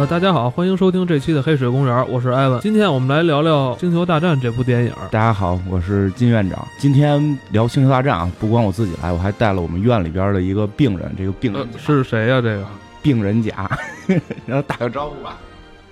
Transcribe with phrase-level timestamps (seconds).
[0.00, 2.58] 呃，大家好，欢迎收听这期的黑水公园，我是艾文。
[2.62, 4.92] 今天我们来聊聊《星球大战》这部电影。
[5.10, 6.66] 大家好，我是金院长。
[6.78, 11.14] 今天聊《星球大战》啊，不光我自己来，我还带了我们院里边的一个病人。
[11.18, 12.64] 这个病人、呃、是谁呀、这个
[13.02, 13.70] 病人甲，
[14.46, 15.36] 然后打个招呼吧。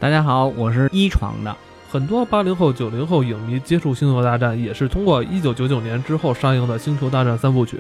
[0.00, 1.54] 大家好，我是一床的。
[1.90, 7.76] 很多八零后、九零后影迷接触《星球大战》也是通过一九九九年之后上映的《星球大战》三部曲。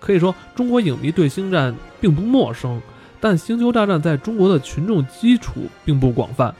[0.00, 2.80] 可以说，中国影迷对星战并不陌生。
[3.22, 6.52] 但《星球大战》在中国的群众基础并不广泛，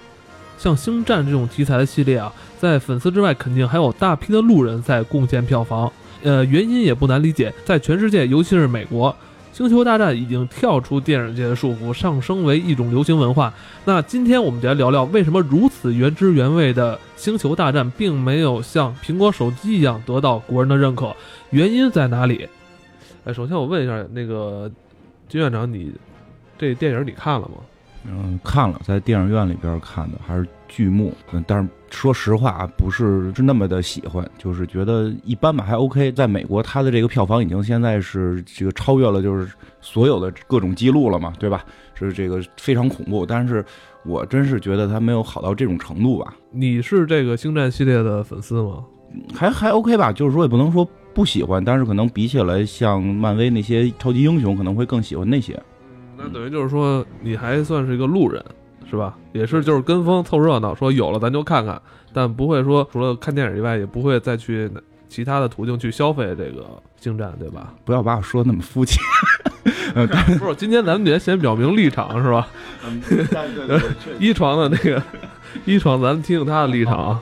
[0.57, 5.93] 像《星战》这种题材的系列啊，在粉丝之外，肯定还有大批的路人在贡献票房。
[6.23, 9.11] 呃，原因也不难理解，在全世界，尤其是美国，
[9.53, 13.53] 《星球大战》已经跳出电影界的束缚，上升为一种流行文化。
[13.85, 21.13] 那今天我们就来聊聊，为什么如此原汁原味的《星球大战》并没有像苹果手机一样得到国人的认可，
[21.51, 22.49] 原因在哪里？
[23.25, 24.71] 哎，首先我问一下，那个
[25.29, 25.93] 金院长，你。
[26.63, 27.57] 这电影你看了吗？
[28.05, 31.13] 嗯，看了，在电影院里边看的，还是剧目。
[31.33, 36.13] 嗯，但是说实话，不是是那么的喜欢，就是觉得一般吧，还 OK。
[36.13, 41.65] 在美国，它的这个票房已经现在是这个超越了，就是所有的各种记录了嘛，对吧？
[41.95, 43.27] 是这个非常恐怖。
[43.27, 43.65] 但是
[44.05, 46.33] 我真是觉得它没有好到这种程度吧。
[46.53, 48.85] 你是这个星战系列的粉丝吗？
[49.35, 55.61] 还还 OK 吧，就是说也不能说不喜欢，但是可能比起来，像漫威那些超级英雄，可能会更喜欢那些。
[56.17, 58.45] 那等于就是说，你还算是一个路人，
[58.89, 59.17] 是吧？
[59.33, 61.81] 也是就是跟风凑热闹，说有了咱就看看，
[62.13, 64.71] 但不会说除了看电影以外，也不会再去
[65.09, 66.65] 其他的途径去消费这个
[67.01, 67.73] 星战，对吧？
[67.85, 69.03] 不要把我说那么肤浅。
[70.39, 72.49] 不是，今天咱们得先表明立场，是吧？
[74.19, 75.03] 一 床的那个
[75.65, 77.19] 一床，咱们听听他的立场。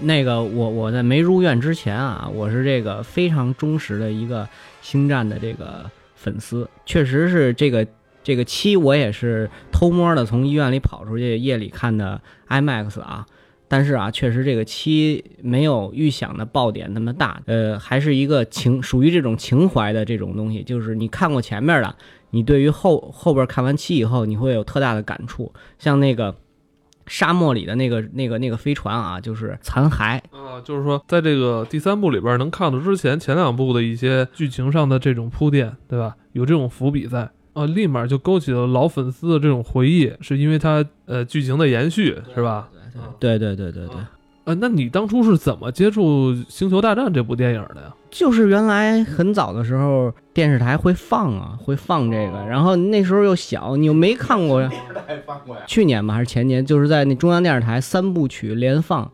[0.00, 4.48] 那个我我在没入院之前啊，我是这个非常忠实的一个
[4.82, 7.86] 星战的这个粉丝，确实是这个。
[8.24, 13.26] 这个七我也是偷摸的从医院里跑出去夜里看的 IMAX 啊，
[13.68, 21.94] 但是啊，确实这个七没有预想的爆点那么大，呃，还是一个情属于这种情怀的这种东西，就是你看过前面的，
[22.30, 26.34] 你对于后后边看完七以后，你会有特大的感触，像那个
[27.06, 36.16] 沙漠里的那个那个那个飞船啊，就是残骸啊，就是说在这个第三部里边能看到之前前两部的一些剧情上的这种铺垫，对吧？
[36.32, 37.28] 有这种伏笔在。
[37.54, 42.68] 啊，立马就勾起了老粉丝的这种回忆，是因为它呃剧情的延续，是吧？
[43.18, 43.96] 对对对对对。
[44.44, 47.94] 呃，那你当初是怎么接触《星球大战》这部电影的呀？
[48.10, 54.68] 就是原来很早的时候，电视台会放啊，会放这个，然后那时候又小，你又没看过呀。
[54.68, 55.62] 电视台放过呀？
[55.66, 56.66] 去年吧，还是前年？
[56.66, 59.10] 就是在那中央电视台三部曲连放，一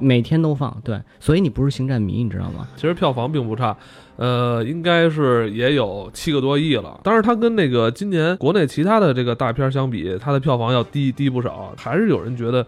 [0.00, 0.76] 每天都放。
[0.84, 2.68] 对，所以你不是星战迷，你知道吗？
[2.76, 3.76] 其实票房并不差。
[4.16, 7.00] 呃，应该是也有七个多亿了。
[7.02, 11.72] 当然，它跟那个今年国内其他的这个大片相比，它的票房要低低不少。
[11.78, 12.66] 还是有人觉得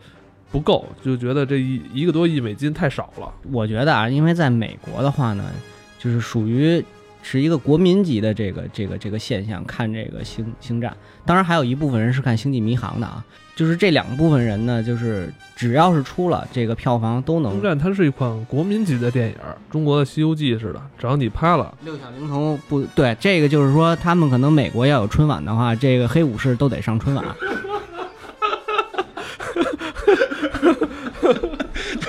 [0.50, 3.30] 不够，就觉得这一一个多亿美金太少了。
[3.50, 5.44] 我觉得啊，因为在美国的话呢，
[5.98, 6.82] 就是属于
[7.22, 10.96] 是一个国民级的这个这个这个现象，看这个星星战。
[11.26, 13.22] 当然，还有一部分人是看星际迷航的啊。
[13.54, 17.52] 就是这两部分人呢，就是只要是出了这个票房都能。
[17.52, 19.34] 星战它是一款国民级的电影，
[19.70, 27.24] 中国的《西游记》似的，只要你拍了，六小龄童不对，这个就是说他们可能美国要有春晚的话，这个黑武士都得上春晚。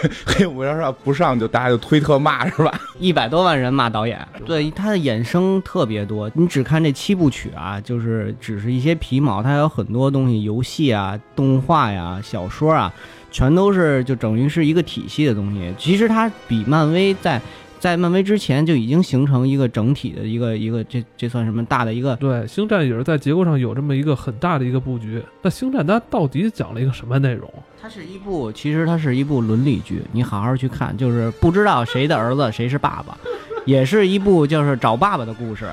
[0.25, 2.71] 黑武士要不上就大家就推特骂是吧？
[2.99, 6.29] 一百多万人骂导演，对他的衍生特别多。
[6.33, 12.93] 你只看这七部曲啊，就是只是一些皮毛，它有很多东西，游戏啊、动画呀、小说啊，
[13.31, 15.73] 全都是就等于是一个体系的东西。
[15.77, 17.41] 其实它比漫威在。
[17.83, 22.15] 在漫威之前就已经形成一个整体的一个一个，这这算什么大的一个？
[22.15, 25.21] 对，星战也是在结构上有这么一个很大的一个布局。
[25.41, 27.53] 那星战它到底讲了一个什么内容？
[27.81, 33.17] 它是一部，其实它是一部伦理剧，你好好去看，就是不知道谁的儿子谁是爸爸，
[33.65, 35.65] 也是一部就是找爸爸的故事。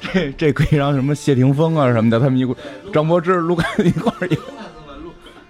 [0.00, 2.54] 这这可以让什么谢霆锋啊什么的，他们一块
[2.92, 4.38] 张柏芝、卢卡一块儿演。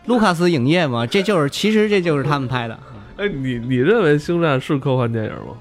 [0.07, 2.81] 卢卡斯影业嘛，这就是其实这就是他们拍的。
[3.17, 5.57] 哎，你你认为《星战》是科幻电影吗？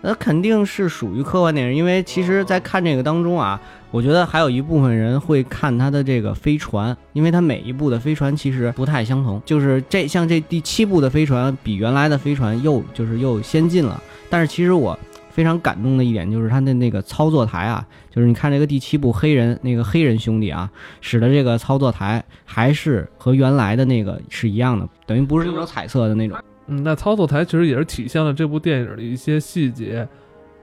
[0.00, 3.60] 那肯定是属于科幻电影，因为其实，在看这个当中啊，
[3.90, 9.42] 我觉得还有一部分人会看它的这个飞船，因为它每一部的飞船其实不太相同。
[9.44, 14.96] 就是这像这第七部的飞船比原来的飞船又就是又先进了，但是其实我
[15.30, 20.70] 非常感动的一点就是它的那个操作台啊，就是你看这个第七部黑人那个黑人兄弟啊
[21.00, 26.38] 使的这个操作台还是和原来的那个是一样的，等于不是那种彩色的那种。
[26.68, 30.06] 嗯，那操作台其实也是体现了这部电影的一些细节，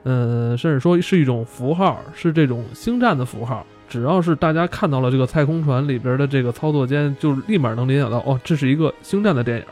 [0.04, 3.66] 嗯，甚至说是一种符号，是这种星战的符号。
[3.88, 9.64] 只要是大家看到了这个太空船里边的这个操作间，就立马能联想到，哦，这是一个星战的电影。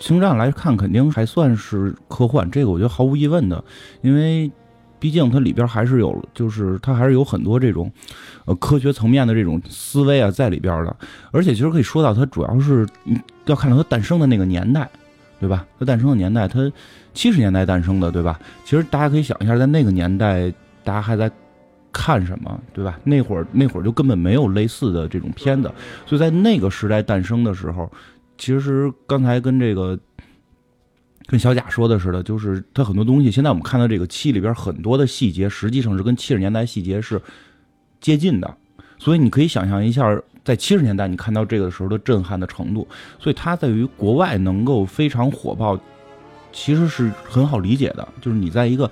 [0.00, 3.62] 星战来看，肯定还算是科幻，这个我觉得毫无疑问的，
[4.00, 4.50] 因为
[4.98, 7.92] 毕竟它里边还是有，就是它还是有很多这种，
[8.46, 10.96] 呃，科学层面的这种思维啊在里边的。
[11.30, 12.86] 而且其实可以说到，它主要是
[13.46, 14.88] 要看到它诞生的那个年代，
[15.40, 15.66] 对吧？
[15.78, 16.72] 它诞生的年代，它
[17.14, 18.40] 七十年代诞生的，对吧？
[18.64, 20.52] 其实大家可以想一下，在那个年代，
[20.84, 21.30] 大家还在
[21.92, 22.98] 看什么，对吧？
[23.04, 25.72] 那会儿那会儿就根本没有类似的这种片子，
[26.06, 27.90] 所以在那个时代诞生的时候。
[28.40, 29.98] 其实刚才跟这个
[31.26, 37.20] 跟小贾说的似的，就是他很多东西，现在我们看到这个七里边很多的细节，实际上是跟七十年代细节是
[38.00, 38.56] 接近的，
[38.96, 40.16] 所以你可以想象一下，
[40.48, 42.88] 在七十年代你看到这个时候的震撼的程度，
[43.20, 45.78] 所以它在于国外能够非常火爆，
[46.52, 48.90] 其实是很好理解的，就是你在一个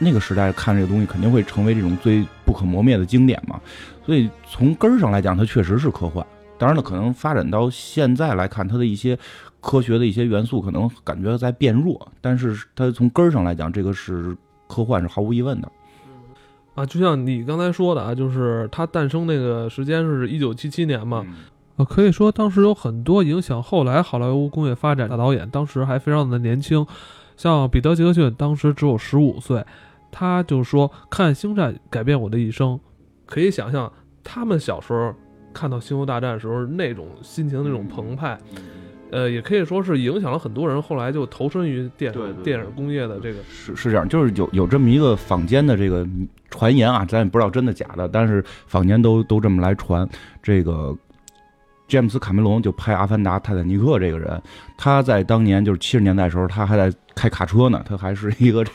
[0.00, 3.60] 那个时代看这个东西，肯定会成为这种最不可磨灭的经典嘛，
[4.04, 6.26] 所以从根儿上来讲，它确实是科幻。
[6.58, 9.16] 当然了，可能发展到现在来看，它的一些
[9.60, 14.36] 科学的一些元素可能感觉在变弱，但是它从根儿上来讲，这个是
[14.66, 15.70] 科幻是毫无疑问的。
[16.74, 21.26] 啊，就像你刚才说的啊，就是它诞生那个时间是一九七七年嘛，
[21.76, 26.86] 啊，可以说当时有很多影响后来好莱坞工业发展的导演，当时还非常的年轻，
[27.36, 29.64] 像彼得杰克逊当时只有十五岁，
[30.10, 32.78] 他就说看《星战》改变我的一生，
[33.26, 35.14] 可以想象他们小时候。
[35.52, 38.38] 看到《星球大战》时候那种心情那种澎湃，
[39.10, 42.12] 呃，也可以说是影响了很多人，后来就投身于电
[42.42, 46.06] 电影工业的这个是是这样，就是有有这么一个坊间的这个
[46.50, 50.08] 传言啊，咱也不知道真的假的，但是坊间都都这么来传。
[50.42, 50.96] 这个
[51.90, 54.40] 詹姆斯卡梅隆就拍《阿凡达》《泰坦尼克》这个人，
[54.78, 56.90] 他在当年就是七十年代的时候，他还在。
[57.12, 58.72] 开卡车呢，他还是一个这，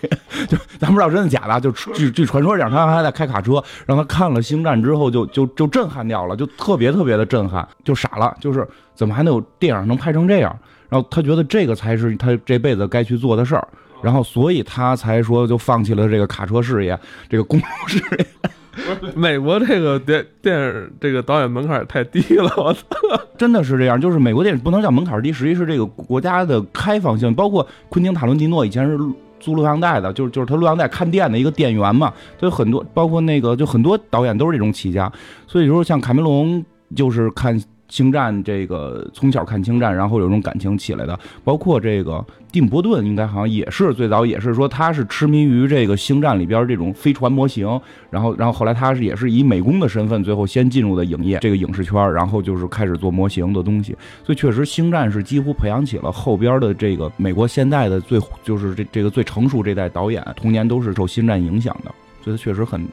[0.48, 10.56] 就咱不知道真的假的，就据据传说讲，他还在开卡车，让他看了《星战》之后，就就就震撼掉了，就特别特别的震撼，就傻了，就是怎么还能有电影能拍成这样？
[10.90, 13.68] 然后他觉得这个才是他这辈子该去做的事儿，
[14.04, 18.28] 然后所以他才说就放弃了这个卡车事业，这个公路事业。
[19.16, 22.86] 美国这个电电影这个导演门槛太低了，我操！
[23.38, 27.34] 真的是这样，就是美国电影不能叫门槛低，实际是这个国家的开放性。
[27.34, 28.98] 包括昆汀塔伦蒂诺以前是
[29.40, 35.12] 租录像带的，就是就是他录像带看店的一个店员嘛，所以很多包括那个就很多导演都是这种起家。
[35.48, 36.64] 所以说像卡梅隆
[36.96, 37.62] 就是看。
[37.96, 42.22] 星战这个从小看星战，然后有种感情起来的，包括这个
[42.52, 47.66] 蒂姆·波顿，应该好像也是最早也是说他是痴迷于这个星战里边这种飞船模型，
[48.10, 53.96] 然后然后后来他是也是以美工的身份，最后先进入的影业这个影视圈，然后就是开始做模型的东西，
[54.26, 61.90] 所以确实星战是几乎培养起了后边的这个美国现在的最就是这这个最成熟这代导演，童年都是受星战影响的，
[62.22, 62.86] 所以他确实很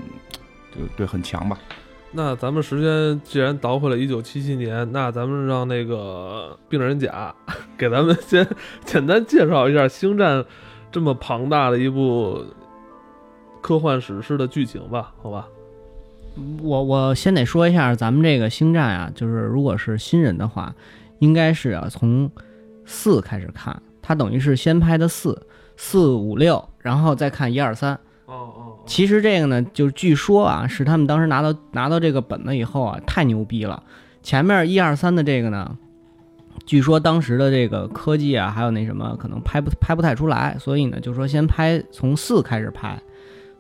[0.73, 1.59] 对对很强吧。
[2.15, 7.35] 那咱们时间既然倒回了一九七七年，那咱们让那个病人甲
[7.79, 8.47] 给咱们先
[8.85, 10.39] 简单介绍一下《星战》
[10.91, 12.45] 这么庞大的一部
[13.63, 15.15] 科幻史诗的剧情吧？
[15.23, 15.49] 好吧。
[16.63, 20.75] 我我先得说一下，咱们这个《星战》啊，就是如果是新人的话，
[21.19, 22.31] 应该是啊从
[22.85, 25.47] 四开始看，它等于是先拍的四
[25.79, 27.95] 四五六，然后再看一二三。
[28.27, 28.62] 哦哦。
[28.85, 33.83] 其实这个呢，就是据说啊，是他们当时拿到拿到这个本子以后啊，太牛逼了。
[34.23, 35.79] 前面一二三的这个呢，
[36.67, 43.01] 据说当时的这个科技啊，还有那什么，可能拍不拍不太出来，所以呢，就说先拍从四开始拍，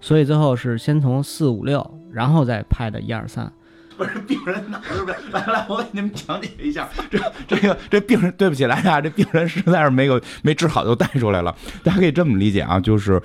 [0.00, 3.50] 所以最后是先从四五六，然后再拍的一二三。
[3.96, 5.16] 不是病人哪是不是？
[5.30, 11.54] 来来，我给你们讲解一下， 这这个这病人，对不起来啊，这病人实在是没有没治好就带出来了。
[11.84, 13.20] 大家可以这么理解啊，就是。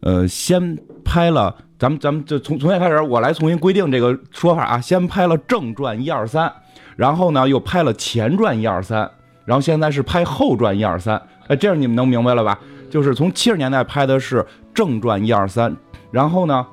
[0.00, 4.80] 呃，先拍了，咱们咱们就从从现在开始，我来重新规定这个说法啊。
[4.80, 6.52] 先拍了正传一二三，
[6.96, 9.10] 然后呢又拍了前传一二三，
[9.44, 11.20] 然后现在是拍后传一二三。
[11.48, 12.58] 哎，这样你们能明白了吧？
[12.88, 15.76] 就是从七十年代拍的是正传一二三，
[16.10, 16.66] 然后呢，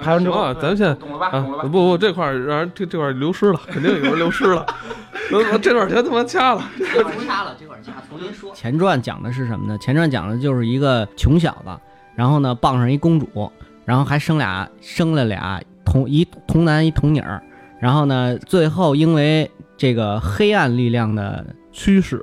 [0.00, 1.30] 拍完之后，咱现在懂了吧？
[1.30, 1.62] 懂了吧？
[1.62, 4.66] 不不，这块让人这这块流失了，肯定有人流失了。
[5.32, 8.52] 我这段全他妈掐了，这块掐了，这块掐，重新说。
[8.54, 9.78] 前传讲的是什么呢？
[9.78, 11.70] 前传讲的就是一个穷小子。
[12.14, 13.50] 然后呢，傍上一公主，
[13.84, 17.42] 然后还生俩，生了俩童一童男一童女儿。
[17.80, 22.22] 然后呢，最后因为这个黑暗力量的驱使，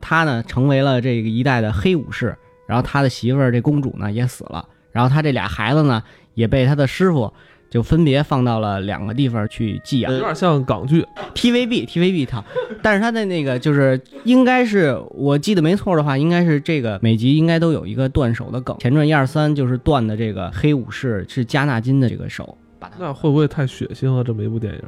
[0.00, 2.36] 他呢成为了这个一代的黑武士。
[2.66, 4.66] 然后他的媳妇儿这公主呢也死了。
[4.92, 6.02] 然后他这俩孩子呢
[6.34, 7.32] 也被他的师傅。
[7.70, 12.44] 就分别放到了两个地方去寄养，有点像港剧 TVB TVB 套，
[12.82, 18.76] 但是它的那个就是应该是我记得没错的话，应该是这个每集应该都有一个断手的梗。
[18.80, 24.24] 前传一二三就是断的这个黑武士是加纳金的这个手，把它那会不会太血腥了？
[24.24, 24.80] 这么一部电影，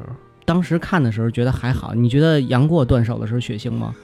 [0.44, 3.94] 当时看的时候觉得还好，你觉得杨过断手的时候血腥吗？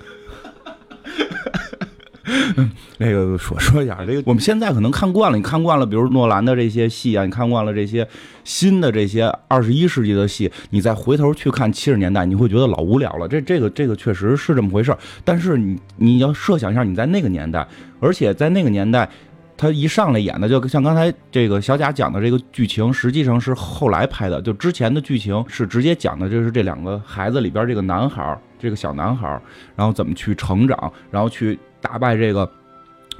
[2.98, 8.06] 那个说说一下，这个我们现在可能看惯了，你看惯了，比如诺兰的这些戏啊，你看惯了这些
[8.44, 13.28] 新的这些二十一世纪的戏，你再回头去看七十年代，你会觉得老无聊了。
[13.28, 14.94] 这这个这个确实是这么回事。
[15.24, 17.66] 但是你你要设想一下，你在那个年代，
[18.00, 19.08] 而且在那个年代，
[19.56, 29.28] 他一上来演的，就像刚才这个小贾讲的这个剧情，实际上是后来拍的，就之前的剧情是直接讲的，就是这两个孩子里边这个男孩，这个小男孩，
[29.74, 32.50] 然后怎么去成长，然后去打败这个。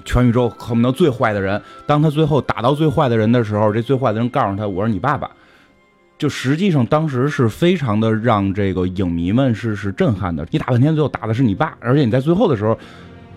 [0.05, 5.29] 全宇宙恨不得最坏的人，当他最后打到最坏的人的时候，这最坏的人告诉他：“我是你爸爸。”
[6.17, 10.47] 就实际上当时是非常的让这个影迷们是是震撼的。
[10.51, 12.79] 你打半天，最后打的是你爸，而且你在最后的时候，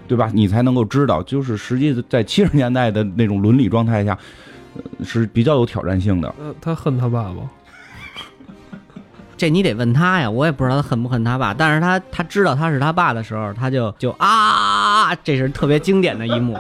[0.08, 0.30] 对吧？
[0.34, 4.16] 你才能够知道，就是实际在七十年代的那种伦理状态下，
[5.04, 6.34] 是比较有挑战性的。
[6.40, 7.50] 那他恨他爸吗？
[9.42, 16.56] 这你得问他呀，我也不知道他恨不恨他爸，但是他他知道他是他爸的时候，他就就啊，这是特别经典的一幕。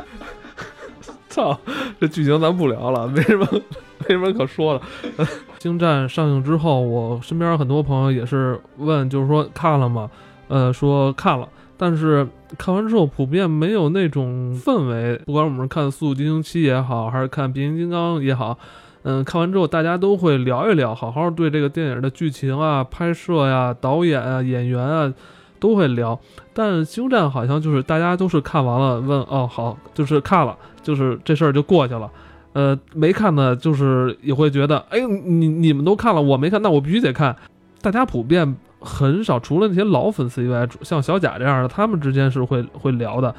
[1.30, 1.56] 操，
[2.00, 3.46] 这剧情咱不聊了，没什么
[4.10, 4.82] 没什么可说的。
[5.18, 5.28] 呃
[5.62, 10.10] 星战上映之后，我身边很多朋友也是问，就是说看了吗？
[10.48, 11.48] 呃，说看了，
[11.78, 18.58] 但是看完之后普遍没有那种氛围，不管我们是看《速度与激情七》也好，还是看《变形金刚》也好。
[19.04, 25.12] 嗯，看完之后大家都会聊一聊，好好对这个电影的剧情啊、拍摄呀、导演啊、演员啊
[25.60, 26.20] 都会聊。
[26.54, 32.10] 但《星战》好像就是大家都是看完了问哦好，就是看了，就是这事儿就过去了。
[32.54, 37.36] 呃，没看的，就是也会觉得，哎，你你们都看了，我没看，那我必须得看。
[37.82, 43.34] 大家普遍很少，除了那些老粉丝以外，像小贾这样的，他们之间是会会聊的。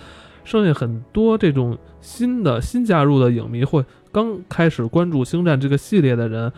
[0.45, 6.53] 剩下很多这种新的新加入的影迷会刚开始关注《星战》这个系列的人，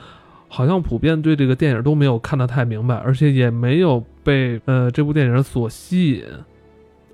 [0.48, 6.24] 好像普遍对这个电影都没有看得太明白，而且也没有被呃这部电影所吸引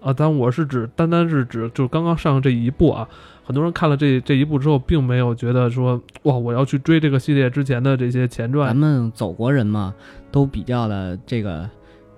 [0.01, 0.13] 啊。
[0.13, 3.07] 但我是指单单是指就是刚刚上这一部啊，
[3.45, 8.77] 很多人看了这这一部之后，并没有觉得说哇我要去追这个系列之前的这些前传咱。
[8.77, 9.95] 们走国人嘛，
[10.33, 11.69] 都比较的这个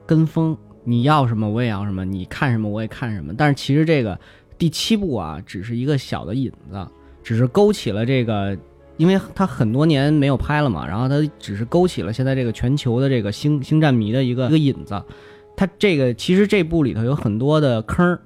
[0.07, 3.35] 跟风，你要什么我也要什么，你看什么我也看什么。
[3.37, 4.19] 但是其实这个
[4.57, 6.87] 第七部啊，只是一个小的引子，
[7.23, 8.57] 只是勾起了这个，
[8.97, 15.03] 因为他很多年没有拍了嘛，然后他只是勾起了现在这个全球的这个星星战迷的一个一个引子。
[15.57, 18.21] 他这个其实这部里头有很多的坑儿，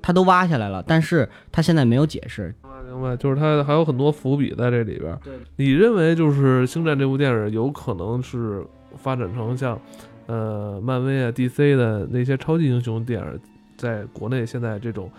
[0.00, 2.54] 它都挖下来了，但是他现在没有解释。
[2.86, 5.18] 明白，就是他还有很多伏笔在这里边。
[5.24, 8.62] 对，你认为就是《星战》这部电影有可能是
[8.96, 9.80] 发展成像，
[10.26, 13.40] 呃，漫威啊、DC 的那些超级英雄电影，
[13.76, 15.10] 在国内现在这种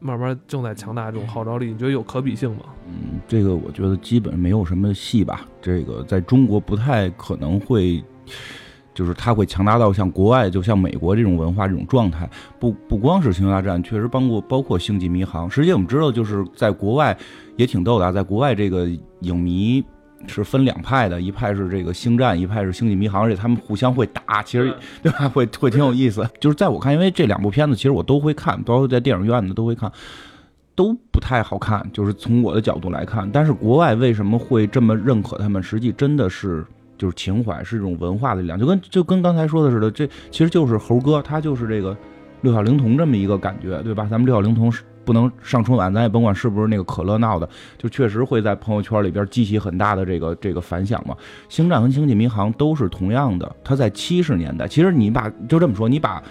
[0.00, 2.64] 慢慢正在强大这种号召力，你觉得有可比性吗？
[2.88, 5.46] 嗯，这个我觉得基本没有什么戏吧。
[5.60, 8.02] 这个在中国不太可能会，
[8.94, 12.28] 就是它会强大到像国外，就像美国这种文化这种状态。
[12.58, 15.48] 不不光是《星球大战》，确实包括包括《星际迷航》。
[15.50, 17.16] 实际我们知道，就是在国外
[17.56, 18.88] 也挺逗的啊，在国外这个
[19.20, 19.84] 影迷。
[20.26, 25.28] 是分两派的，一派是这个星战，一派是星际迷航，而且他们互相会打，其实 对吧？
[25.28, 26.28] 会会挺有意思。
[26.38, 29.90] 就是在我看，因为这两部片子其实我都会看，包括在电影院的都会看，
[30.74, 31.84] 都不太好看。
[31.92, 35.62] 就是从我的角度来看，但是国外为什么会这么认可他们？
[35.62, 36.64] 实际真的是
[36.98, 38.58] 就是情怀，是一种文化的力量。
[38.58, 41.96] 就跟就跟刚才说的似的，这其实就是猴哥，他就是这个
[42.42, 44.06] 六小龄童这么一个感觉，对吧？
[44.10, 51.16] 咱们六小龄童是不能上春晚，咱也甭管是不是那个可乐闹的，就确实会在朋友圈里边激起很大的这个这个反响嘛。
[51.48, 56.22] 星战和星际迷航都是同样的，它在七十年代，其实你把就这么说，你把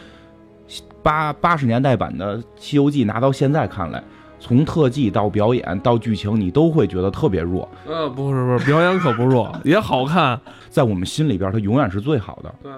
[1.01, 4.03] 八八十年代版的《西游记》拿到现在看来，
[4.39, 7.67] 从特技到表演到剧情，你都会觉得特别弱。
[7.87, 10.39] 呃，不是不是，表演可不弱，也好看。
[10.69, 12.55] 在我们心里边，它永远是最好的。
[12.61, 12.71] 对，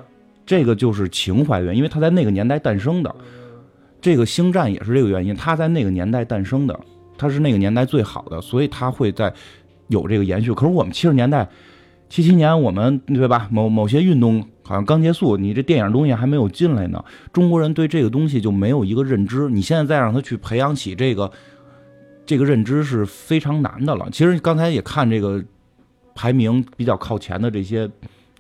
[0.45, 3.13] 这个就是情怀的原因，因为它在那个年代诞生的。
[4.01, 6.77] 这个星战也是这个原因，它在那个年代诞生的，
[7.17, 9.31] 它是那个年代最好的，所以它会在
[9.89, 10.51] 有这个延续。
[10.53, 11.47] 可是我们七十年代，
[12.09, 13.47] 七七年我们对吧？
[13.51, 19.47] 某某些运动好像刚结束，你这电影东西还没有进来呢，中国人对这个东西就没有一个认知。
[19.49, 21.31] 你现在再让他去培养起这个
[22.25, 24.09] 这个认知是非常难的了。
[24.11, 25.43] 其实刚才也看这个
[26.15, 27.87] 排名比较靠前的这些。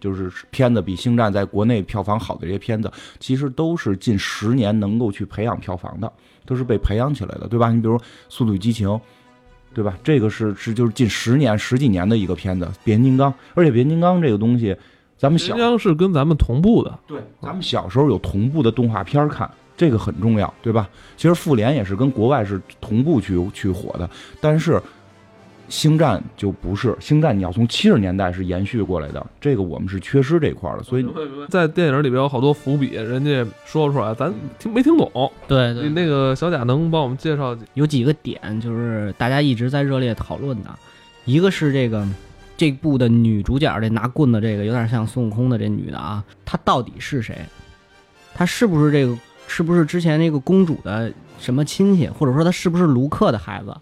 [0.01, 6.11] 就是片子比《星战》在国内票房好的这些片子，其实都是近十年能够去培养票房的，
[6.45, 7.71] 都是被培养起来的，对吧？
[7.71, 7.95] 你比如
[8.27, 8.89] 《速度与激情》，
[9.73, 9.97] 对吧？
[10.03, 14.75] 这个是是就是近十年十几年的一个片子，《变形金刚》，而且《变形金刚》这个东西，
[15.17, 20.89] 咱们小是跟咱们同步的，对，咱们小时候有同步的动画片看，这个很重要，对吧？
[21.15, 24.09] 其实复联也是跟国外是同步去去火的，
[24.41, 24.73] 但是
[25.71, 31.07] 《星战就不是星战，你要从七十年代是延续过来的，这个我们是缺失这一块儿的，所以
[31.49, 35.09] 在电影里边有好多伏笔，人家说不出来，咱听没听懂。
[35.47, 40.69] 对对，那个小贾能帮我们介绍有几个点，就是大家一直在热烈讨论的，
[41.23, 42.05] 一个是这个
[42.57, 47.37] 这部的女主角这拿棍子这个有点像孙悟空的这女的啊，她到底是谁？
[48.33, 49.17] 她是不是这个？
[49.47, 52.07] 是不是之前那个公主的什么亲戚？
[52.07, 53.75] 或者说她是不是卢克的孩子？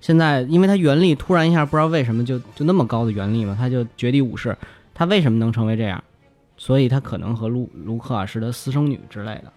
[0.00, 4.56] 现在因为他原力突然一下不知道为什么就就那么高的原力嘛，他就绝地武士，
[4.94, 6.02] 他为什么能成为这样？
[6.56, 9.52] 所以他可能和卢卢克是他私生女之类的。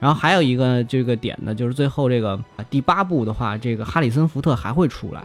[0.00, 2.38] 然后还有一个这个点呢，就是最后这个
[2.68, 5.22] 第八部的话，这个哈里森福特还会出来，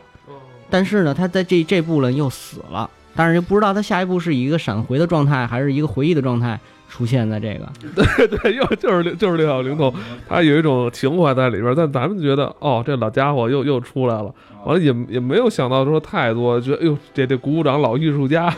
[0.70, 6.58] 但是呢，他在这这部呢又死了，但是又不知道他下一步是以一个闪回的状态，还是一个回忆的状态
[6.90, 7.70] 出现在这个。
[7.96, 9.94] 对对，又就是就是六小龄童，
[10.28, 14.34] 他有一种情怀在里边，但咱们觉得哦，这老家伙又又出来了，
[14.66, 18.54] 完了也也没有想到说太多，觉得哎呦，这这鼓鼓掌老艺术家。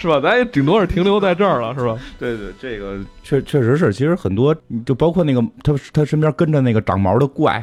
[0.00, 0.18] 是吧？
[0.18, 1.96] 咱也顶多是停留在这儿了，是吧？
[2.18, 3.92] 对对，这个确确实是。
[3.92, 7.62] 其实很多，就包括那个他他身边跟着那个长毛的怪，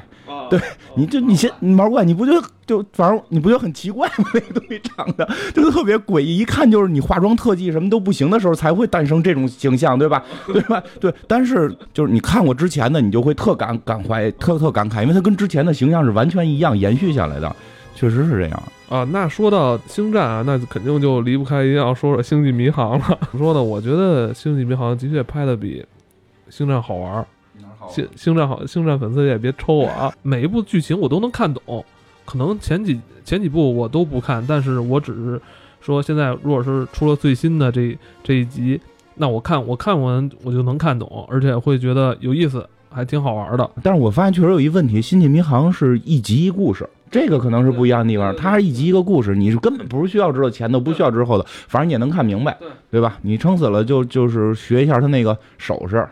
[0.50, 0.60] 对，
[0.96, 4.26] 你就你先毛怪，你不就就反正你不就很奇怪吗？
[4.34, 10.24] 那个东西长得就特别诡异，一看就是你化妆特技什么都不行的时候才会诞生这种形象，对吧？
[10.46, 10.84] 对吧？
[11.00, 11.12] 对。
[11.28, 17.56] 但是就是你看过之前的，你就会特感感怀，特特感慨，因为它跟之前的形象是完全一样，延续下来的，
[17.98, 18.64] 确实是这样。
[18.88, 23.06] 啊，那说到星战啊，那肯定就离不开一定要说说星际迷航了。
[23.32, 23.62] 怎 么说呢？
[23.62, 25.84] 我觉得星际迷航的确拍的比
[26.50, 27.26] 星战好玩。
[27.90, 30.14] 星星战好，星战粉丝也别抽我啊！
[30.22, 31.84] 每一部剧情我都能看懂，
[32.26, 35.42] 可能前几前几部我都不看，但是我只是
[35.80, 38.80] 说现在如果是出了最新的这这一集，
[39.16, 43.70] 那我看我看完我就能看懂，而且会觉得有意思，还挺好玩的。
[43.82, 46.88] 但是我发现确实有一问题，星际迷航是一集一故事。
[47.10, 52.58] 这个可能是不一样的地方，它是一集一个故事，你是根本不是需要知道前头，不需要之后的，反正你也能看明白，
[52.92, 53.18] 对吧？
[53.22, 56.08] 你撑死了就就是学一下他那个手势，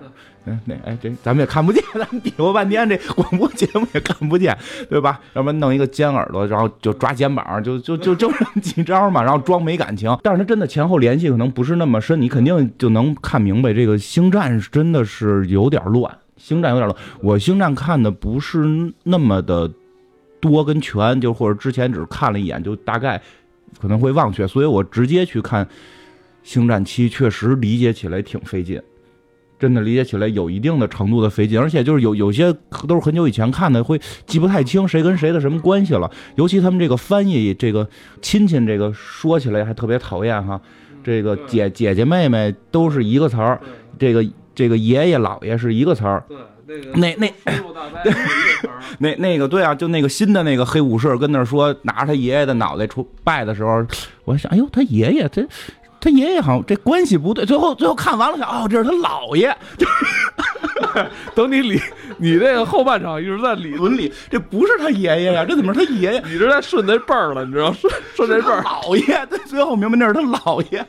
[0.46, 4.58] 嗯，那哎这咱们也看不见， 咱们比划半天，这广播节目也看不见，
[4.90, 5.20] 对吧？
[5.34, 10.16] 要不然弄一个尖耳朵，然后就抓肩膀，就就就就这么几招嘛，然后装没感情。
[10.22, 13.74] 但是他真的前后联系可能不是那么深，你肯定就能看明白。
[13.74, 16.96] 这个星战真的是有点乱，星战有点乱。
[17.22, 19.70] 我星战看的不是那么的。
[20.46, 23.22] 多跟全就或者之前只是看了一眼就大概
[23.82, 25.66] 可能会忘却，所以我直接去看
[26.44, 28.82] 《星战七》，确实理解起来挺费劲，
[29.60, 32.54] 真的理解起来有一定的程度的费劲，而且就是有有些
[32.88, 36.10] 都是很久以前看的，会记不太清谁跟谁的什么关系了。
[36.36, 37.88] 尤其他们这个翻译，这个
[38.22, 40.62] 亲戚这个说起来还特别讨厌哈，
[41.04, 43.60] 这个姐姐姐妹妹都是一个词儿，
[44.00, 46.24] 这个这个爷爷姥爷是一个词儿。
[46.68, 47.32] 那那那
[49.00, 53.86] 那那个 对啊，就那个新的那个黑武士跟那说拿着他爷爷的脑袋出拜的时候，
[54.24, 55.44] 我想，哎呦，他爷爷他
[56.00, 57.46] 他爷爷好像这关系不对。
[57.46, 59.56] 最后最后看完了，想哦，这是他姥爷。
[61.34, 61.80] 等你理
[62.18, 66.24] 你这个后半场一直在理伦理，这不是他爷爷呀，这怎么是他爷爷？
[66.26, 68.62] 你这在顺那辈儿了，你知道顺顺这辈儿。
[68.62, 70.86] 姥爷，最后明白那是他姥爷，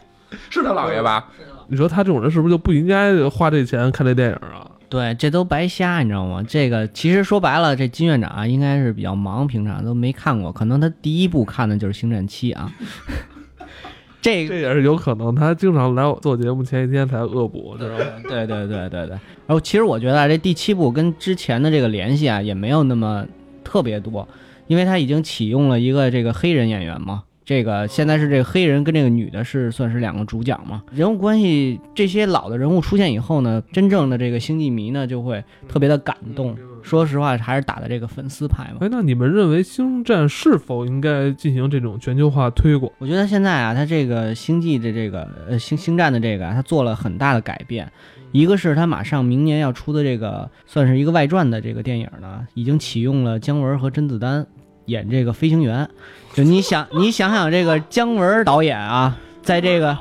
[0.51, 1.27] 是他姥爷吧？
[1.69, 4.67] 你说他这种人是不是就不应该花这钱看这电影啊？
[4.89, 6.43] 对，这都白瞎，你知道吗？
[6.47, 12.73] 这个其实说白了，这金院长啊，应该是比较忙，平常都没看过，可能他第一部看的就是《星战七》啊。
[14.23, 18.05] 这这也是有可能，他经常来我做节目前一天才恶补，知道吗？
[18.29, 19.11] 对对对对对。
[19.11, 23.25] 然后其实我觉得这第七部跟之前的这个联系啊，也没有那么
[23.63, 24.27] 特别多，
[24.67, 27.23] 因为他已经启用了一个这个黑人演员嘛。
[27.47, 30.83] 这个现在是这个黑人跟这个女的是算是两个主角嘛？
[30.91, 36.57] 人物关系这些老的人物出现以后呢，真正的这个星际迷呢就会特别的感动。
[36.83, 38.79] 说实话，还是打的这个粉丝牌嘛。
[38.81, 42.93] 哎，那你们认为星战是否应该进行这种全球化推广？
[42.99, 47.89] 我觉得现在啊，它这个星际的这个呃星星战的这个，啊它做了很大的改变。
[48.33, 54.45] 一个是它马上明年要出的这个算是一个外传的这个电影呢，已经启用了姜文和甄子丹
[54.87, 55.89] 演这个飞行员。
[56.35, 59.97] 就你想，你想想这个姜文导演啊，在这个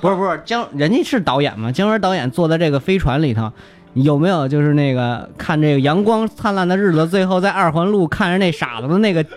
[0.00, 1.72] 不是不是姜，人家是导演嘛？
[1.72, 3.50] 姜文导演坐在这个飞船里头，
[3.94, 9.24] 有没有就是那个看这个阳光灿烂的日子，最后在二环路看着那傻子的那个？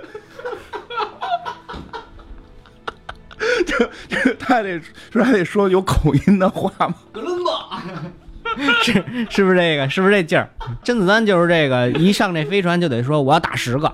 [3.66, 4.80] 这这他得
[5.12, 6.96] 说还得说有口音的话吗？
[7.14, 7.82] 格伦巴，
[8.84, 8.94] 是
[9.30, 9.90] 是不是这个？
[9.90, 10.50] 是不是这劲儿？
[10.84, 13.90] 甄子丹就是这个，一上这飞船就得说我要打十个。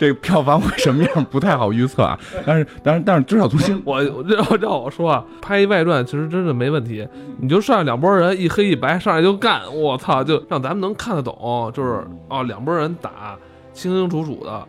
[0.00, 7.06] 这个票房会什么样不太好预测啊，但是但是但是至少从新我让让我说啊，拍一外传其实真的没问题，
[7.38, 13.36] 你就上来两拨人一黑一白上来就干，我操，就让咱们能看得懂，就是哦两拨人打
[13.74, 14.66] 清清楚楚的，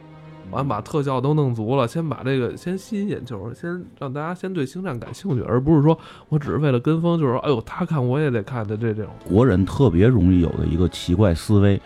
[0.51, 9.13] 完把特效都弄足了，先把这个先吸引眼球，先让大家先对星战感兴趣，而不是说我只是为了跟风，就是说，哎呦，他看我也得看的这这种。
[9.25, 11.79] 国人特别容易有的一个奇怪思维，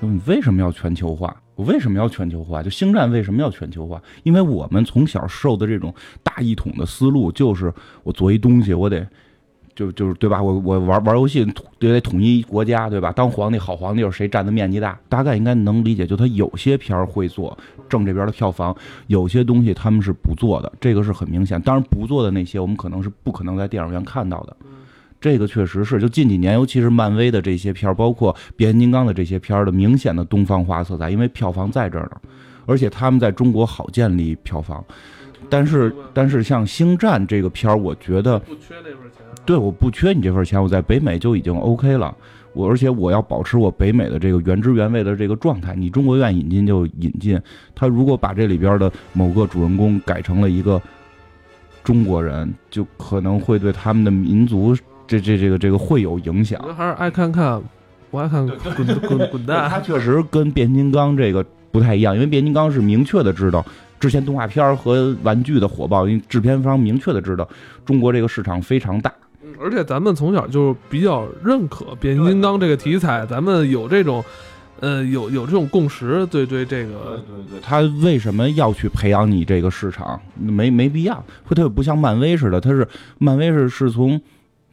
[0.00, 1.32] 你为什么要全球化？
[1.60, 2.62] 我为什么要全球化？
[2.62, 4.00] 就星战为什么要全球化？
[4.22, 7.70] 因为我们从小受的这种大一统的思路，就是
[8.02, 9.06] 我做一东西，我得
[9.74, 10.42] 就就是对吧？
[10.42, 11.44] 我我玩玩游戏
[11.78, 13.12] 得得统一国家，对吧？
[13.12, 16.06] 当皇帝好皇帝就是谁占的面积大，大概应该能理解。
[16.06, 17.56] 就他有些片儿会做
[17.90, 18.74] 挣这边的票房，
[19.08, 21.60] 有些东西他们是不做的，这个是很明显。
[21.60, 24.56] 当然不做的那些，我们可能是不可能在电影院看到的。
[25.20, 32.16] 这个确实是，就近几年，尤其是漫威的这些片儿，包括变形金刚的这些片儿的明显的东方化色彩，因为票房在这儿呢，
[32.64, 34.82] 而且他们在中国好建立票房。
[35.50, 39.22] 但是，但是像星战这个片儿，我觉得不缺那份钱。
[39.44, 42.16] 对，我不缺你这份钱，我在北美就已经 OK 了。
[42.52, 45.74] 我而且我要保持我北美的这个原汁原味的这个状态。
[45.74, 47.40] 你中国愿意引进就引进，
[47.74, 50.80] 他如果把这里边的某个主人公改成了一个
[51.84, 54.74] 中国人，就可能会对他们的民族。
[55.10, 57.60] 这这这个这个会有影响，还是爱看看，
[58.12, 59.68] 不爱看滚滚滚蛋。
[59.68, 63.66] 他确实跟变形金刚这个不太一样，因为变形金刚是明确的知道
[63.98, 67.48] 之前动画片和玩具的火爆，因为制片方明确的知道
[67.84, 69.12] 中国这个市场非常大。
[69.60, 74.24] 而且咱们从小就比较认可变形金刚这个题材，咱们有这种，
[74.78, 76.24] 呃，有有这种共识。
[76.26, 80.20] 对对，这个对对，他为什么要去培养你这个市场？
[80.38, 82.86] 没没必要，会他不像漫威似的，他是
[83.18, 84.20] 漫威是是从。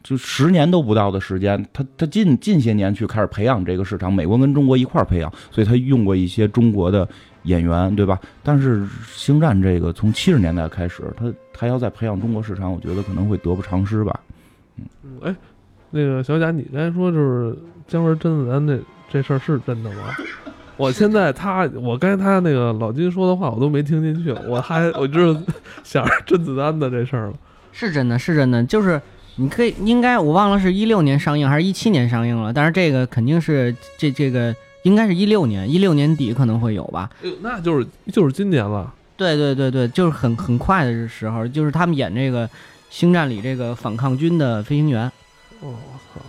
[0.08, 7.06] 就十年都不到的时间，他他近近些年去开始培养这个市场，美国跟中国一块儿培养，所以他用过一些中国的
[7.42, 8.18] 演员，对吧？
[8.42, 14.18] 但是星战这个从七十年代开始，他他要再培养中国市场，我觉得可能会得不偿失吧。
[14.78, 15.36] 嗯，哎，
[15.90, 17.54] 那个小贾，你刚才说就是
[17.86, 20.14] 姜文甄子丹这这事儿是真的吗？
[20.78, 25.40] 我现在他，我刚才他那个老金说的话我都没听进去，我还我就是
[25.84, 27.34] 想着甄子丹的这事儿了。
[27.72, 28.98] 是真的，是真的，就是。
[29.38, 37.08] 你可以应该我忘了是一六年上映还是一七年上映了，但是这个肯定是这这个应该是一六年，一六年底可能会有吧？
[37.22, 38.92] 哎呦，那就是就是今年了。
[39.16, 42.46] 对对对对，就是很很快的时候，就是他们演这个
[42.90, 45.10] 《星战》里这个反抗军的飞行员。
[45.60, 46.20] 哦，我操！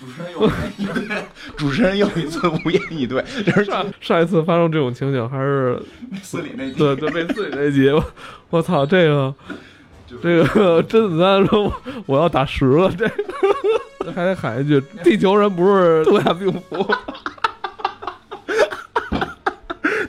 [0.00, 0.50] 主持人又
[1.56, 3.24] 主持人又一次无言以对。
[3.44, 5.80] 就是上上一次发生这种情景还是
[6.22, 6.74] 斯里那集？
[6.74, 7.88] 对对，被斯里那集。
[8.50, 9.34] 我操，这个。
[10.20, 11.72] 这个 甄子丹说
[12.06, 12.92] ：“我要打十了。”
[14.04, 16.86] 这还得喊一句：“地球人不是 东亚病夫。”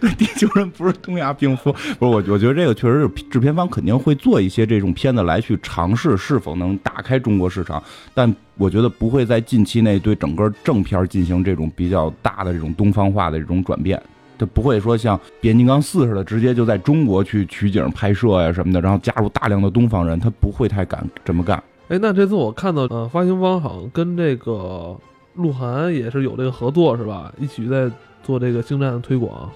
[0.01, 1.71] 对，地球人不是东亚病夫。
[1.71, 7.81] 不是我，我觉得这个确实是制片方肯定会做一些这种片子来去尝试是否能打开中国市场，
[8.13, 14.01] 但我觉得不会在近期内对整个正片进行这种比较大的这种东方化的这种转变。
[14.37, 21.61] 他不会说像《变形金刚四》似的，直接就在中国去取景拍摄呀什么的，然后加入大量的东方人，他不会太敢这么干。
[21.89, 24.95] 哎，那这次我看到，呃，发行方好像跟这个
[25.35, 27.33] 鹿晗也是有这个合作，是吧？
[27.39, 27.91] 一起在
[28.23, 29.51] 做这个星战的推广。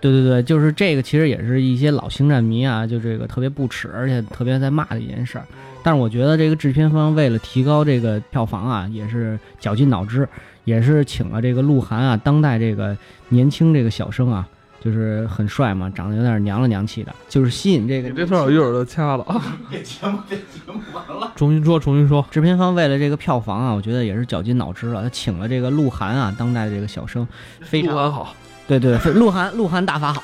[0.00, 5.46] 对对对，就是这个，其实也是一些老星战迷啊，就这个特别不耻，而且特别在骂的一件事儿。
[5.84, 10.28] 但是我觉得这个制片方为了提高这个票房啊，也是绞尽脑汁。
[10.64, 12.96] 也是请了这个鹿晗啊，当代这个
[13.28, 14.46] 年轻这个小生啊，
[14.80, 18.08] 就是很帅嘛，长得有点娘了娘气的，就是吸引这个。
[18.08, 19.40] 你这段我一会儿就掐了啊！
[19.70, 21.32] 别节目，别节目完了。
[21.36, 22.24] 重新说，重新说。
[22.30, 25.02] 制片方为了这个票房啊，我觉得也是绞尽脑汁了。
[25.02, 27.26] 他请了这个鹿晗啊，当代这个小生，
[27.60, 28.34] 非常鹿晗好。
[28.66, 30.22] 对对， 鹿晗鹿晗大法好，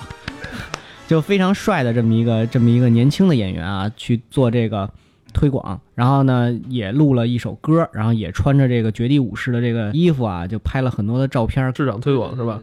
[1.09, 4.89] 就非常帅的这么一个这么一个年轻的演员啊，去做这个。
[5.33, 12.61] 推广，然后呢，也录了一首歌，然后也穿着这个绝地武士的这个衣服啊，就拍了很多的照片，市场推广是吧？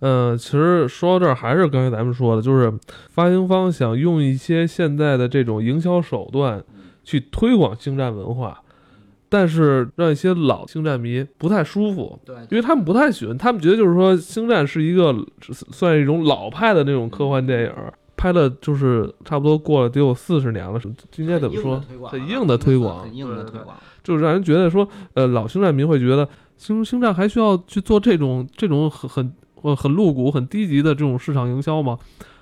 [0.00, 2.72] 嗯，其实说到这儿，还是刚才咱们说的，就是
[3.10, 6.62] 发行方想用一些现在的这种营销手段
[7.04, 8.62] 去推广星战文化，
[9.28, 15.14] 但是让一些老星战迷不太舒服，对，因为他们不太喜欢，他们觉得就是说星战是一个
[15.52, 17.72] 算一种老派的那种科幻电影。
[18.20, 21.82] 拍了就是差不多过了得有四十年了，是应该怎么说？
[22.06, 26.28] 很硬的推广，很硬的推广，就是让人觉得说，呃，老星战迷会觉得
[26.58, 31.98] 星星战还需要去做这种这种很很很露骨、很低级的这种市场营销吗？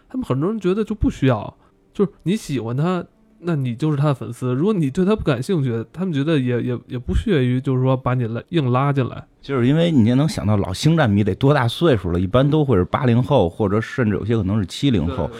[0.08, 1.56] 他们很多人觉得就不需要，
[1.94, 3.04] 就是你喜欢他，
[3.38, 4.52] 那你就是他的粉丝。
[4.52, 9.24] 如果你对他不感兴趣，他们觉得也也也不屑于就是说把你来硬拉进来。
[9.40, 15.30] 就是因为你也能想到老星战迷得多大岁数了，一般都会是八零后，或者甚至有些可能是七零后。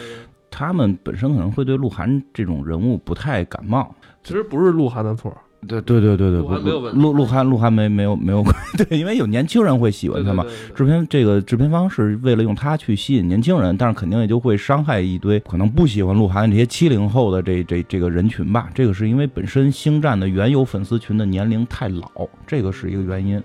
[0.59, 3.95] 他们本身可能会对鹿晗这种人物不太感冒。
[4.21, 5.33] 其实不是鹿晗的错，
[5.65, 8.43] 对对对对对，鹿晗没有问题鹿鹿晗鹿晗没没有没有
[8.77, 10.43] 对，因为有年轻人会喜欢他嘛。
[10.43, 18.69] 对对对对制片这个制片方是为了用他去吸引年轻人，但是肯定也就会伤害一堆可能不喜欢鹿晗这些七零后的这这这个人群吧。
[18.75, 23.41] 这个是因为本身星战的原有粉丝群的年龄太老，这个是一个原因。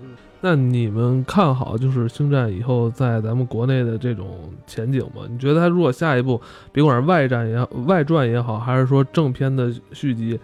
[0.47, 4.27] 那你们看好就是星战以后在咱们国内的这种
[4.67, 5.23] 前景吗？
[5.27, 6.39] 你觉得它如果下一步，
[6.71, 10.39] 别管是外战也好、外传也好，还是说正片的续集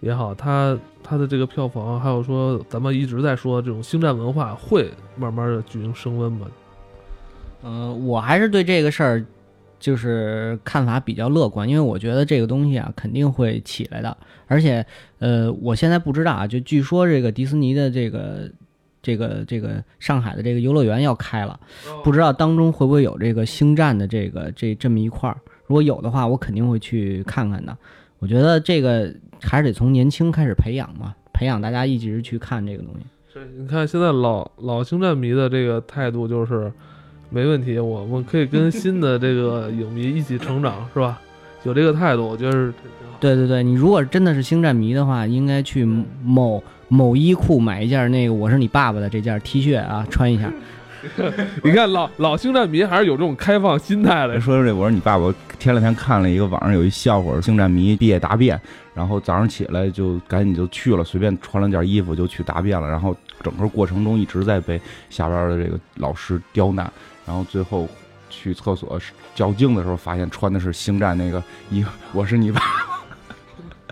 [0.00, 6.46] 也好，它它的这个票房，还有说咱们一直在说这种星战文化会慢慢的举行升温吗？
[7.64, 9.24] 嗯、我还是对这个事儿
[9.80, 14.14] 就是看法比较乐观，因为我觉得这个东西啊肯定会起来的，
[14.48, 14.84] 而且
[15.18, 18.50] 呃，我现在不知道啊，就据说这个迪士尼的这个
[19.06, 21.56] 这个这个上海的这个游乐园要开了，
[22.02, 25.36] 不知道当中会不会有这个星战的这个这这么一块儿，
[25.68, 27.76] 如果有的话，我肯定会去看看的。
[28.18, 33.06] 我觉得这个还是得从年轻开始培养嘛，培养大家一直去看这个东西。
[33.32, 36.72] 是，你看现在老老星战迷的这个态度就是，
[37.30, 41.22] 没问题，我们可以跟新的这个影迷一起成长，是吧？
[41.62, 43.16] 有这个态度，我觉得是挺好。
[43.20, 45.84] 对对对，你如果真的是星战迷的话，应该去
[46.22, 50.50] 某某衣库买一件那个“我是你爸爸”的这件 T 恤啊，穿一下。
[51.62, 58.60] 你看老老星战迷还是有这种开放心态的，说说这，我说你爸，我前两天看了一个网上有一笑话，星战迷毕业答辩，
[58.92, 66.90] 然后早上起来就赶紧就去了，随便穿了件衣服就去答辩了，然后整个过程中一直在被下边的这个老师刁难，
[67.24, 67.86] 然后最后
[68.28, 68.98] 去厕所
[69.32, 72.60] 较劲的时候，发现穿的是星战那个衣服，我是你爸，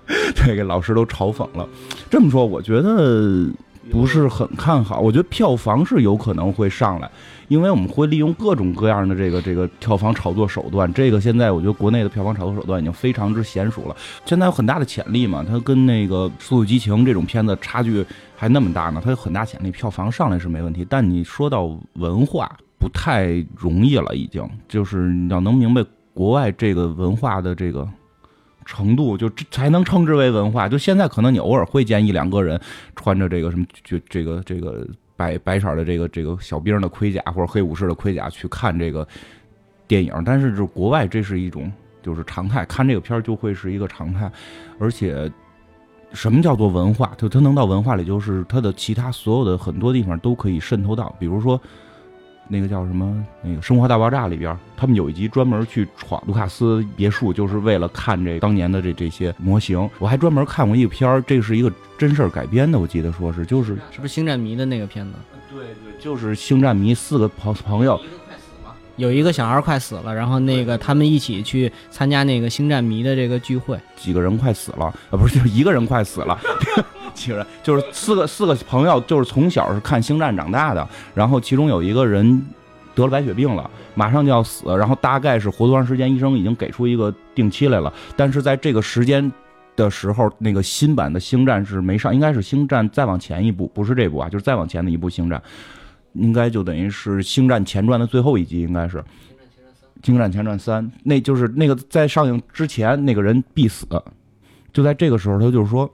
[0.35, 1.69] 这个老师都嘲讽了。
[2.11, 3.49] 这么说，我觉得
[3.91, 7.11] 不是很看好，我觉得票房是有可能会上来。
[7.49, 18.03] 因为我们会利用各种各样的这个这个票房炒作手段，这个现在我觉得国内的票房炒作手段已经非常之娴熟了，现在有很大的潜力嘛，它跟那个《速度与激情》这种片子差距
[18.35, 27.87] 还那么大呢，它有很大潜力，票房上来是没问题，但你说到文化不太容易了，已经就是你要能明白国外这个文化的这个。
[28.65, 30.69] 程度就才能称之为文化。
[30.69, 32.61] 就现在可能你偶尔会见一两个人
[32.97, 39.07] 穿着这个什么就这个这个白白色的这个这个小兵的盔甲或者黑武士的盔甲去看这个
[39.87, 41.71] 电影，但是就国外这是一种
[42.03, 44.31] 就是常态，看这个片儿就会是一个常态，
[44.79, 45.31] 而且。
[46.13, 47.11] 什么叫做文化？
[47.19, 51.61] 就它能到文化里，就是它的其他所有的很多地方都可以渗透到，比如说
[52.49, 59.89] 那个叫什么那个《生活大爆炸》里边，他们有一集专门去闯卢卡斯别墅，就是为了看这当年的这这些模型。
[59.99, 65.13] 我还专门看过一个片儿，这是一个真事儿改编的，我记得说是就是是不是星战迷的那个片子？
[65.51, 67.99] 对对，就是星战迷四个朋朋友，
[68.97, 73.79] 有一个小孩快死了，然后那个他们一起去参加那个星战迷的这个聚会。
[73.97, 76.39] 几个人快死了，啊，不是，就一个人快死了。
[77.15, 82.43] 几个人就是四个四个朋友，就是从小是看星战长大的，然后其中有一个人
[82.95, 89.33] 得了白血病了，马上就要死，然后大概是活多长时间，医生已经给出一个定期来了，但是在这个时间
[89.77, 95.43] 的时候，那个新版的星战是没上，应该是星战再往前一部，不是这部啊，就是再往前的一部星战，
[96.13, 99.03] 应该就等于是星战前传的最后一集，应该是。
[100.03, 103.87] 星战前传三，那就是那个在上映之前那个人必死，
[104.71, 105.91] 就在这个时候，他就是说，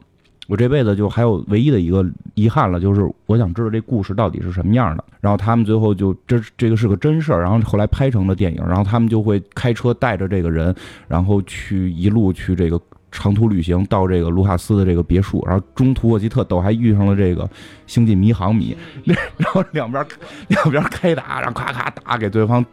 [0.50, 5.04] 我这辈子就还有唯一的一个遗憾了，就是我想知道这故事到底是什么样的。
[5.20, 10.74] 然后他们最后就这这个是个真事儿，然后后来拍成了电影，然后他们就会开车带着这个人，
[11.06, 12.80] 然后去一路去这个
[13.12, 17.48] 长途旅行到这个卢卡斯的这个别墅，然后中途我记特逗，还遇上了这个
[17.90, 18.76] 星际迷航迷，
[19.36, 20.06] 然后两边
[20.46, 22.64] 两边开打，然后咔咔打给对方。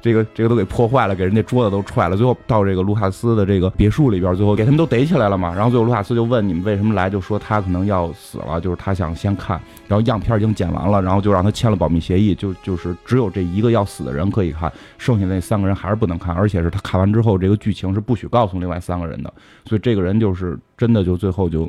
[0.00, 2.16] 这个这个都给破坏了，给人家桌子都踹了。
[2.16, 5.52] 最后到这个卢卡斯的这个别墅里边，最后给他们都逮起来了嘛。
[5.52, 9.60] 然后最后卢卡斯就问你们为什么来，就说他可能要死了，就是他想先看。
[9.88, 16.32] 然后样片已经剪完了，然后就让他签了保密协议，就就是只有这一个要死的人可以看，剩下那三个人还是不能看。
[16.36, 19.34] 而且是他看完之后，这个剧情是不许告诉另外三个人的。
[19.64, 21.68] 所以这个人就是真的就最后就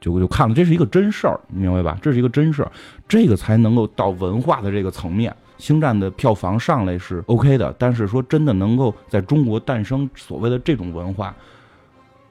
[0.00, 1.98] 就就看了，这是一个真事儿，你明白吧？
[2.02, 2.70] 这是一个真事儿，
[3.08, 5.34] 这个才能够到文化的这个层面。
[5.56, 11.34] 星战的票房上来是 OK 的，但是说真的能够在中国诞生所谓的这种文化，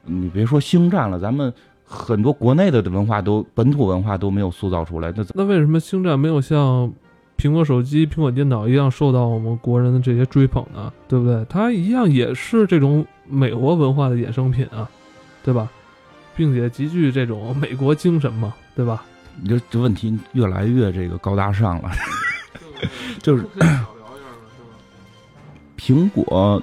[0.03, 1.51] 你别说星战了，咱们
[1.85, 6.91] 很多国内的文化都本土文化都没有塑造出来，那那为什么星战没有像
[7.37, 10.91] 苹果手机、苹果电脑一样受到我们国人的这些追捧呢？
[11.07, 11.45] 对不对？
[11.49, 14.87] 它一样也是这种美国文化的衍生品啊，
[15.43, 15.71] 对吧？
[16.35, 19.03] 并且极具这种美国精神嘛，对吧？
[19.41, 21.91] 你这这问题越来越这个高大上了。
[23.21, 23.45] 就是
[25.77, 26.61] 苹果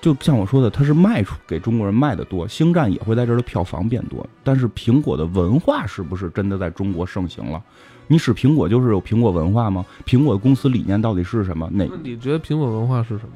[0.00, 4.24] 就像我说的，它是卖出给中国人卖的多，星战也会在这儿的票房变多。
[4.44, 7.62] 但是苹果的文化是不是真的在中国盛行了？
[8.06, 9.84] 你使苹果就是有苹果文化吗？
[10.06, 11.68] 苹果的公司理念到底是什么？
[11.72, 13.32] 哪那你觉得苹果文化是什么？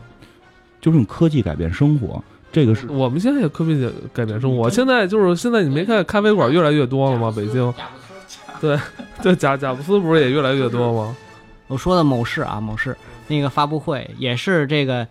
[0.81, 2.23] 就是用科技改变生活，
[2.53, 7.33] 这个是我们现在也科技改变生活，现在就是现在你没看咖啡馆越来越多了吗？
[7.35, 7.73] 北京，
[8.61, 8.79] 对
[9.23, 11.17] 对，贾贾布斯不是也越来越多吗？
[11.69, 12.95] 我说的某市啊，某市
[13.29, 15.09] 那个发布会也是这个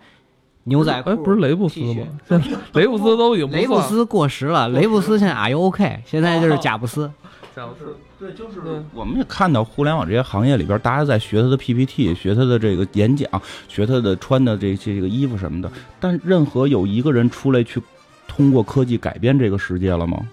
[0.64, 2.06] 牛仔裤，哎，不是雷布斯吗？
[2.28, 6.00] 现在雷布斯都已经雷布斯过时了，雷布斯现在 Are you OK？
[6.06, 7.08] 现在就是贾布斯。
[7.08, 7.12] 贾
[7.54, 13.28] 布斯，对，就是对我们也看到互联网这些行业里边，大家在学他的 PPT，学他的这个演讲，
[13.68, 15.70] 学他的穿的这些这个衣服什么的。
[16.00, 17.80] 但任何有一个人出来去
[18.26, 20.26] 通过科技改变这个世界了吗？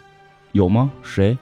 [0.53, 0.89] 有吗？
[1.03, 1.37] 谁？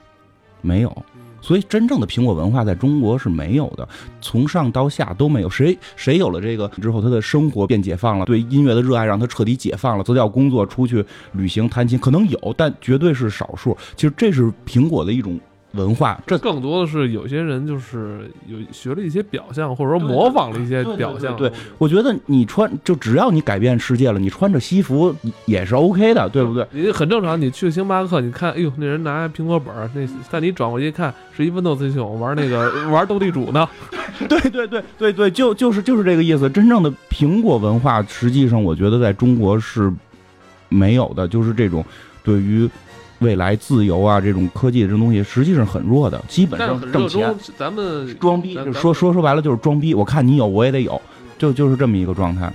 [0.61, 1.03] 没有。
[1.39, 3.87] 所以真正的苹果文化在中国是没有的，
[4.19, 5.49] 从上到下都没有。
[5.49, 13.77] 谁谁有了这个之后，他的生活变解放了，对音乐的热爱让他彻底解放了，辞掉工作出去旅行弹琴，可能有，但绝对是少数。
[13.95, 15.39] 其实这是苹果的一种
[15.77, 21.37] 文化，这更多的是有些人就是有学了一些表象，或者说模仿了一些表象。
[21.37, 26.67] 对对我觉得你穿就只要你改变世界了，你穿着西服也是 OK 的，对不对？
[26.71, 27.39] 你很正常。
[27.39, 33.69] 你去星巴克，你看，哎呦，那人拿苹果本儿，那但你转过去一看，是一 Windows 系统，玩那个 玩斗地主呢。
[34.27, 36.49] 对对对对对，就就是就是这个意思。
[36.49, 39.93] 真正的苹果文化，实际上我觉得在中国是
[40.69, 41.85] 没有的，就是这种
[42.23, 42.67] 对于
[43.19, 49.93] 未来自由啊这种科技的这种东西，实际上很弱的，基本上挣钱。，咱们装逼，就说说说白了就是装逼。
[49.93, 51.01] 我看你有，我也得有，
[51.38, 52.51] 就就是这么一个状态。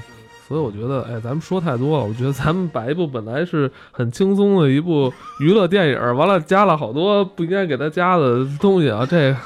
[0.46, 2.04] 所以我觉得，哎，咱们说太多了。
[2.04, 9.06] 我觉得咱们把一部本来是很轻松的一部娱乐电影，完了加了好多不应该给他加的东西啊。
[9.08, 9.36] 这个，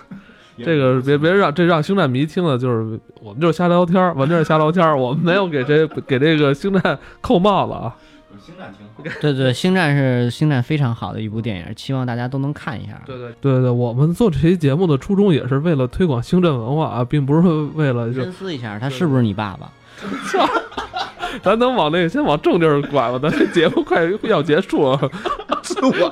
[0.65, 7.95] 这个别别让这让星战迷听了，就是我们就是瞎聊天儿，完全是瞎聊天儿，我们没有给这给这个星战扣帽子啊。
[8.39, 9.17] 星战挺好。
[9.21, 13.01] 对对，星战是星战非常好的一部电影，希望大家都能看一下。
[13.07, 19.71] 对对对对，我们做这期节目的初衷也是为了推广星战文化啊，并不是为了就深思一下，他是不是你爸爸？
[21.43, 25.11] 咱能往那个先往正地儿拐吧，咱这节目快要结束了。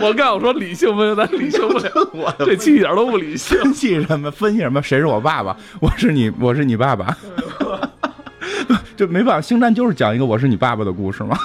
[0.03, 3.59] 我刚我说理性分析，咱理性不了，我这期一点都不理性。
[3.63, 4.31] 分析什么？
[4.31, 4.83] 分析什么？
[4.83, 5.57] 谁是我爸爸？
[5.81, 7.17] 我是你，我是你爸爸。
[8.97, 11.37] 就没办法，星战就是讲一个我是你爸爸的故事嘛。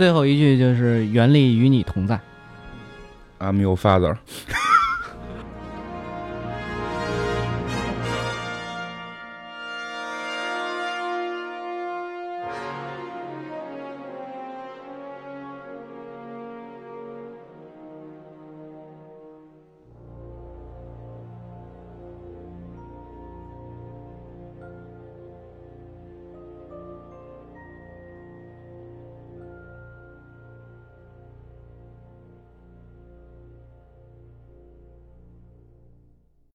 [0.00, 2.18] 最后一句就是“原力与你同在
[3.38, 4.16] I'm your father。